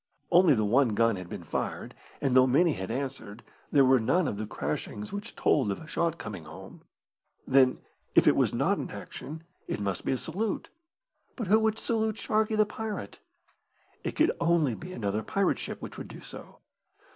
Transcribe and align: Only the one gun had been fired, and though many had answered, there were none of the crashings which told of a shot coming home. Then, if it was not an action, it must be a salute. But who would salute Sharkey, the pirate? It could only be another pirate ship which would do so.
Only 0.31 0.55
the 0.55 0.65
one 0.65 0.95
gun 0.95 1.15
had 1.15 1.29
been 1.29 1.43
fired, 1.43 1.93
and 2.21 2.35
though 2.35 2.47
many 2.47 2.73
had 2.73 2.89
answered, 2.89 3.43
there 3.71 3.85
were 3.85 3.99
none 3.99 4.27
of 4.27 4.37
the 4.37 4.47
crashings 4.47 5.13
which 5.13 5.35
told 5.35 5.69
of 5.71 5.79
a 5.79 5.85
shot 5.85 6.17
coming 6.17 6.45
home. 6.45 6.81
Then, 7.45 7.77
if 8.15 8.27
it 8.27 8.35
was 8.35 8.51
not 8.51 8.79
an 8.79 8.89
action, 8.89 9.43
it 9.67 9.79
must 9.79 10.03
be 10.03 10.11
a 10.13 10.17
salute. 10.17 10.69
But 11.35 11.45
who 11.45 11.59
would 11.59 11.77
salute 11.77 12.17
Sharkey, 12.17 12.55
the 12.55 12.65
pirate? 12.65 13.19
It 14.03 14.15
could 14.15 14.31
only 14.39 14.73
be 14.73 14.91
another 14.91 15.21
pirate 15.21 15.59
ship 15.59 15.83
which 15.83 15.99
would 15.99 16.07
do 16.07 16.21
so. 16.21 16.61